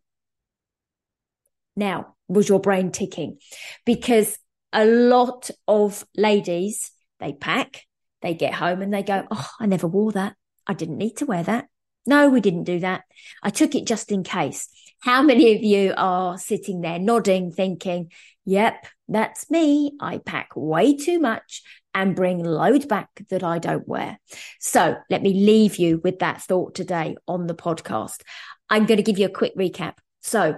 Now, 1.77 2.15
was 2.29 2.49
your 2.49 2.61
brain 2.61 2.91
ticking? 2.91 3.39
Because 3.87 4.39
a 4.73 4.85
lot 4.85 5.51
of 5.67 6.05
ladies, 6.17 6.91
they 7.21 7.33
pack, 7.33 7.85
they 8.23 8.35
get 8.35 8.55
home 8.55 8.83
and 8.83 8.93
they 8.93 9.03
go, 9.03 9.27
Oh, 9.31 9.49
I 9.61 9.67
never 9.67 9.87
wore 9.87 10.13
that. 10.13 10.37
I 10.67 10.75
didn't 10.75 10.99
need 10.99 11.17
to 11.19 11.27
wear 11.27 11.43
that. 11.43 11.69
No, 12.07 12.29
we 12.29 12.41
didn't 12.41 12.65
do 12.65 12.81
that. 12.81 13.03
I 13.43 13.51
took 13.51 13.75
it 13.75 13.87
just 13.87 14.11
in 14.11 14.25
case. 14.25 14.69
How 15.01 15.23
many 15.23 15.55
of 15.55 15.63
you 15.63 15.95
are 15.97 16.39
sitting 16.39 16.81
there 16.81 16.99
nodding, 16.99 17.53
thinking, 17.53 18.11
Yep, 18.45 18.87
that's 19.09 19.51
me. 19.51 19.93
I 20.01 20.19
pack 20.19 20.51
way 20.57 20.97
too 20.97 21.21
much 21.21 21.63
and 21.95 22.17
bring 22.17 22.43
load 22.43 22.89
back 22.89 23.09
that 23.29 23.45
I 23.45 23.59
don't 23.59 23.87
wear. 23.87 24.19
So 24.59 24.97
let 25.11 25.23
me 25.23 25.35
leave 25.35 25.77
you 25.77 26.01
with 26.03 26.21
that 26.21 26.43
thought 26.43 26.75
today 26.75 27.17
on 27.29 27.47
the 27.47 27.55
podcast. 27.55 28.23
I'm 28.69 28.87
going 28.87 28.97
to 28.97 29.03
give 29.03 29.19
you 29.19 29.27
a 29.27 29.31
quick 29.31 29.57
recap. 29.57 29.95
So 30.23 30.57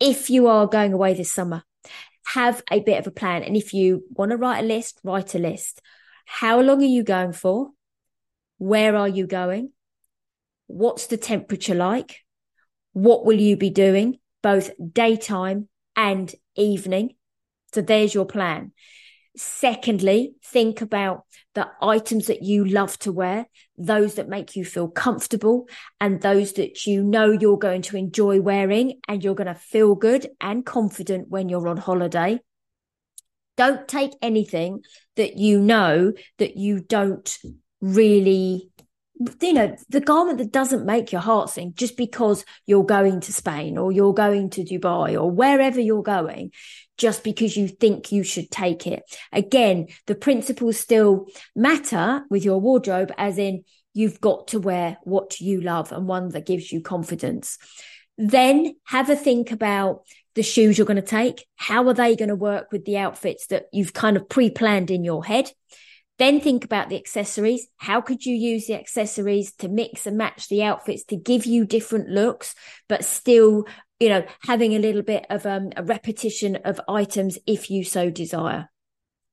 if 0.00 0.28
you 0.28 0.48
are 0.48 0.66
going 0.66 0.92
away 0.92 1.14
this 1.14 1.32
summer, 1.32 1.62
have 2.26 2.62
a 2.70 2.80
bit 2.80 2.98
of 2.98 3.06
a 3.06 3.12
plan. 3.12 3.42
And 3.42 3.56
if 3.56 3.72
you 3.72 4.04
want 4.10 4.30
to 4.32 4.36
write 4.36 4.64
a 4.64 4.66
list, 4.66 4.98
write 5.04 5.34
a 5.34 5.38
list. 5.38 5.80
How 6.24 6.60
long 6.60 6.82
are 6.82 6.86
you 6.86 7.02
going 7.02 7.32
for? 7.32 7.70
Where 8.58 8.96
are 8.96 9.08
you 9.08 9.26
going? 9.26 9.72
What's 10.66 11.06
the 11.06 11.16
temperature 11.16 11.74
like? 11.74 12.20
What 12.92 13.24
will 13.24 13.40
you 13.40 13.56
be 13.56 13.70
doing 13.70 14.18
both 14.42 14.70
daytime 14.92 15.68
and 15.96 16.34
evening? 16.56 17.16
So 17.74 17.82
there's 17.82 18.14
your 18.14 18.26
plan. 18.26 18.72
Secondly, 19.36 20.34
think 20.44 20.80
about 20.80 21.24
the 21.54 21.68
items 21.82 22.28
that 22.28 22.42
you 22.42 22.64
love 22.64 22.96
to 23.00 23.10
wear, 23.10 23.46
those 23.76 24.14
that 24.14 24.28
make 24.28 24.54
you 24.54 24.64
feel 24.64 24.88
comfortable 24.88 25.68
and 26.00 26.20
those 26.20 26.52
that 26.54 26.86
you 26.86 27.02
know 27.02 27.32
you're 27.32 27.58
going 27.58 27.82
to 27.82 27.96
enjoy 27.96 28.40
wearing 28.40 29.00
and 29.08 29.24
you're 29.24 29.34
going 29.34 29.48
to 29.48 29.54
feel 29.54 29.96
good 29.96 30.28
and 30.40 30.64
confident 30.64 31.28
when 31.28 31.48
you're 31.48 31.66
on 31.66 31.76
holiday. 31.76 32.38
Don't 33.56 33.86
take 33.86 34.12
anything 34.22 34.82
that 35.16 35.36
you 35.36 35.60
know 35.60 36.12
that 36.38 36.56
you 36.56 36.80
don't 36.80 37.36
really 37.80 38.70
you 39.40 39.52
know, 39.52 39.76
the 39.88 40.00
garment 40.00 40.38
that 40.38 40.52
doesn't 40.52 40.84
make 40.84 41.12
your 41.12 41.20
heart 41.20 41.50
sing 41.50 41.72
just 41.76 41.96
because 41.96 42.44
you're 42.66 42.84
going 42.84 43.20
to 43.20 43.32
Spain 43.32 43.78
or 43.78 43.92
you're 43.92 44.14
going 44.14 44.50
to 44.50 44.64
Dubai 44.64 45.14
or 45.20 45.30
wherever 45.30 45.80
you're 45.80 46.02
going, 46.02 46.50
just 46.98 47.22
because 47.22 47.56
you 47.56 47.68
think 47.68 48.10
you 48.10 48.24
should 48.24 48.50
take 48.50 48.86
it. 48.86 49.02
Again, 49.32 49.86
the 50.06 50.14
principles 50.14 50.78
still 50.78 51.26
matter 51.54 52.24
with 52.28 52.44
your 52.44 52.60
wardrobe, 52.60 53.12
as 53.16 53.38
in 53.38 53.64
you've 53.92 54.20
got 54.20 54.48
to 54.48 54.58
wear 54.58 54.98
what 55.04 55.40
you 55.40 55.60
love 55.60 55.92
and 55.92 56.08
one 56.08 56.30
that 56.30 56.46
gives 56.46 56.72
you 56.72 56.80
confidence. 56.80 57.58
Then 58.18 58.74
have 58.84 59.10
a 59.10 59.16
think 59.16 59.52
about 59.52 60.02
the 60.34 60.42
shoes 60.42 60.76
you're 60.76 60.86
going 60.86 60.96
to 60.96 61.02
take. 61.02 61.46
How 61.56 61.86
are 61.88 61.94
they 61.94 62.16
going 62.16 62.28
to 62.28 62.36
work 62.36 62.72
with 62.72 62.84
the 62.84 62.98
outfits 62.98 63.46
that 63.48 63.66
you've 63.72 63.92
kind 63.92 64.16
of 64.16 64.28
pre 64.28 64.50
planned 64.50 64.90
in 64.90 65.04
your 65.04 65.24
head? 65.24 65.50
Then 66.18 66.40
think 66.40 66.64
about 66.64 66.88
the 66.88 66.96
accessories. 66.96 67.66
How 67.76 68.00
could 68.00 68.24
you 68.24 68.36
use 68.36 68.66
the 68.66 68.78
accessories 68.78 69.52
to 69.54 69.68
mix 69.68 70.06
and 70.06 70.16
match 70.16 70.48
the 70.48 70.62
outfits 70.62 71.04
to 71.04 71.16
give 71.16 71.44
you 71.44 71.64
different 71.64 72.08
looks, 72.08 72.54
but 72.88 73.04
still, 73.04 73.66
you 73.98 74.08
know, 74.08 74.24
having 74.42 74.74
a 74.74 74.78
little 74.78 75.02
bit 75.02 75.26
of 75.28 75.44
um, 75.44 75.70
a 75.76 75.82
repetition 75.82 76.56
of 76.64 76.80
items 76.88 77.38
if 77.46 77.68
you 77.68 77.82
so 77.82 78.10
desire. 78.10 78.68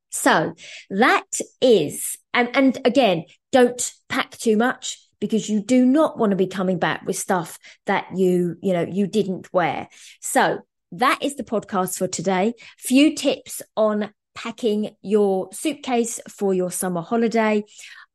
So 0.09 0.55
that 0.89 1.39
is, 1.61 2.17
and, 2.33 2.49
and 2.55 2.79
again, 2.83 3.25
don't 3.51 3.93
pack 4.09 4.31
too 4.31 4.57
much 4.57 4.97
because 5.19 5.47
you 5.47 5.61
do 5.61 5.85
not 5.85 6.17
want 6.17 6.31
to 6.31 6.35
be 6.35 6.47
coming 6.47 6.79
back 6.79 7.05
with 7.05 7.15
stuff 7.15 7.59
that 7.85 8.07
you, 8.15 8.57
you 8.61 8.73
know, 8.73 8.81
you 8.81 9.07
didn't 9.07 9.53
wear. 9.53 9.87
So 10.19 10.61
that 10.91 11.19
is 11.21 11.35
the 11.35 11.43
podcast 11.43 11.97
for 11.97 12.07
today. 12.07 12.53
Few 12.77 13.15
tips 13.15 13.61
on 13.75 14.11
packing 14.35 14.95
your 15.01 15.49
suitcase 15.51 16.19
for 16.29 16.53
your 16.53 16.71
summer 16.71 17.01
holiday. 17.01 17.63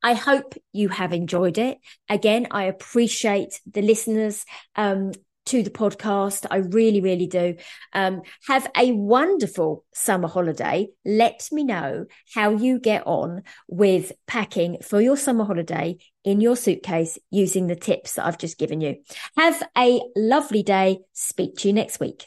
I 0.02 0.14
hope 0.14 0.54
you 0.72 0.88
have 0.88 1.12
enjoyed 1.12 1.58
it. 1.58 1.78
Again, 2.08 2.48
I 2.50 2.64
appreciate 2.64 3.60
the 3.70 3.82
listeners 3.82 4.44
um, 4.76 5.12
to 5.46 5.62
the 5.62 5.70
podcast. 5.70 6.46
I 6.50 6.58
really, 6.58 7.00
really 7.00 7.26
do. 7.26 7.56
Um, 7.92 8.22
have 8.46 8.70
a 8.76 8.92
wonderful 8.92 9.84
summer 9.94 10.28
holiday. 10.28 10.88
Let 11.04 11.48
me 11.50 11.64
know 11.64 12.06
how 12.34 12.50
you 12.50 12.78
get 12.78 13.06
on 13.06 13.42
with 13.68 14.12
packing 14.26 14.78
for 14.82 15.00
your 15.00 15.16
summer 15.16 15.44
holiday 15.44 15.98
in 16.24 16.40
your 16.40 16.56
suitcase 16.56 17.18
using 17.30 17.66
the 17.66 17.76
tips 17.76 18.14
that 18.14 18.26
I've 18.26 18.38
just 18.38 18.58
given 18.58 18.80
you. 18.80 18.96
Have 19.36 19.62
a 19.76 20.00
lovely 20.14 20.62
day. 20.62 20.98
Speak 21.12 21.56
to 21.58 21.68
you 21.68 21.74
next 21.74 22.00
week. 22.00 22.26